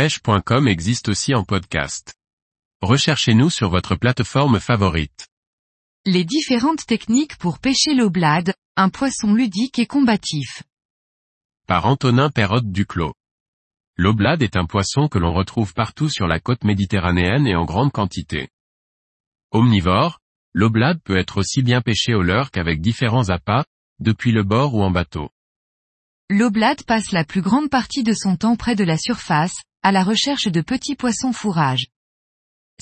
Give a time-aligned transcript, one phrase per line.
[0.00, 2.14] pêche.com existe aussi en podcast.
[2.80, 5.28] Recherchez-nous sur votre plateforme favorite.
[6.06, 10.62] Les différentes techniques pour pêcher l'oblade, un poisson ludique et combatif.
[11.66, 13.12] Par Antonin Perrotte Duclos.
[13.98, 17.92] L'oblade est un poisson que l'on retrouve partout sur la côte méditerranéenne et en grande
[17.92, 18.48] quantité.
[19.50, 20.18] Omnivore,
[20.54, 23.66] l'oblade peut être aussi bien pêché au leurre qu'avec différents appâts,
[23.98, 25.28] depuis le bord ou en bateau.
[26.30, 30.04] L'oblade passe la plus grande partie de son temps près de la surface, à la
[30.04, 31.86] recherche de petits poissons fourrages.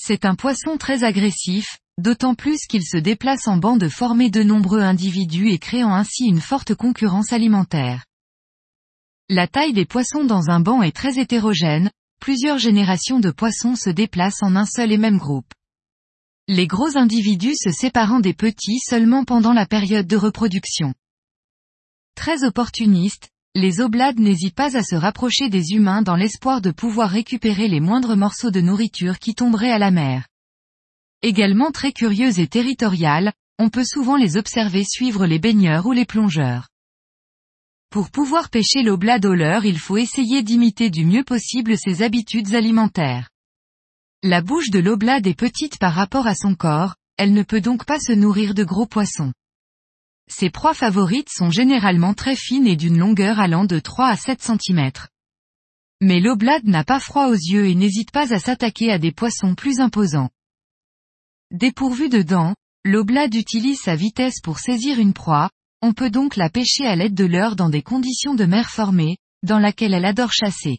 [0.01, 4.81] C'est un poisson très agressif, d'autant plus qu'il se déplace en bande formée de nombreux
[4.81, 8.05] individus et créant ainsi une forte concurrence alimentaire.
[9.29, 13.89] La taille des poissons dans un banc est très hétérogène, plusieurs générations de poissons se
[13.89, 15.53] déplacent en un seul et même groupe.
[16.47, 20.95] Les gros individus se séparant des petits seulement pendant la période de reproduction.
[22.15, 27.09] Très opportunistes, les oblades n'hésitent pas à se rapprocher des humains dans l'espoir de pouvoir
[27.09, 30.27] récupérer les moindres morceaux de nourriture qui tomberaient à la mer.
[31.23, 36.05] Également très curieuses et territoriales, on peut souvent les observer suivre les baigneurs ou les
[36.05, 36.69] plongeurs.
[37.89, 42.53] Pour pouvoir pêcher l'oblade au leurre il faut essayer d'imiter du mieux possible ses habitudes
[42.53, 43.29] alimentaires.
[44.21, 47.85] La bouche de l'oblade est petite par rapport à son corps, elle ne peut donc
[47.85, 49.33] pas se nourrir de gros poissons.
[50.29, 54.41] Ses proies favorites sont généralement très fines et d'une longueur allant de 3 à 7
[54.41, 54.91] cm.
[56.01, 59.55] Mais l'oblade n'a pas froid aux yeux et n'hésite pas à s'attaquer à des poissons
[59.55, 60.29] plus imposants.
[61.51, 65.49] Dépourvu de dents, l'oblade utilise sa vitesse pour saisir une proie,
[65.81, 69.17] on peut donc la pêcher à l'aide de leurre dans des conditions de mer formées,
[69.43, 70.77] dans laquelle elle adore chasser.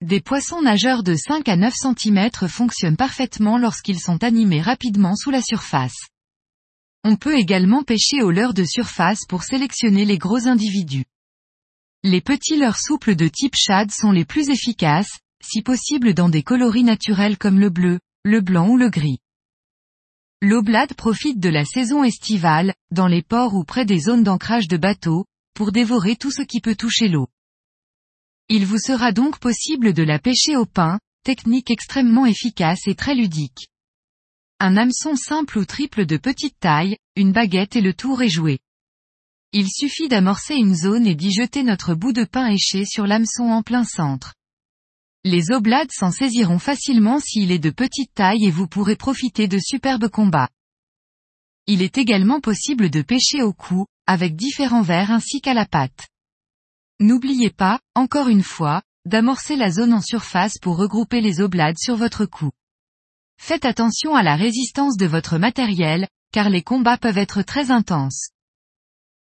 [0.00, 5.30] Des poissons nageurs de 5 à 9 cm fonctionnent parfaitement lorsqu'ils sont animés rapidement sous
[5.30, 6.08] la surface.
[7.04, 11.04] On peut également pêcher au leurre de surface pour sélectionner les gros individus.
[12.02, 16.42] Les petits leurres souples de type shad sont les plus efficaces, si possible dans des
[16.42, 19.18] coloris naturels comme le bleu, le blanc ou le gris.
[20.40, 24.76] L'oblade profite de la saison estivale, dans les ports ou près des zones d'ancrage de
[24.76, 27.26] bateaux, pour dévorer tout ce qui peut toucher l'eau.
[28.48, 33.14] Il vous sera donc possible de la pêcher au pain, technique extrêmement efficace et très
[33.14, 33.68] ludique.
[34.60, 38.58] Un hameçon simple ou triple de petite taille, une baguette et le tour est joué.
[39.52, 43.44] Il suffit d'amorcer une zone et d'y jeter notre bout de pain éché sur l'hameçon
[43.44, 44.34] en plein centre.
[45.22, 49.60] Les oblades s'en saisiront facilement s'il est de petite taille et vous pourrez profiter de
[49.60, 50.48] superbes combats.
[51.68, 56.08] Il est également possible de pêcher au cou, avec différents vers ainsi qu'à la patte.
[56.98, 61.94] N'oubliez pas, encore une fois, d'amorcer la zone en surface pour regrouper les oblades sur
[61.94, 62.50] votre cou.
[63.38, 68.30] Faites attention à la résistance de votre matériel, car les combats peuvent être très intenses.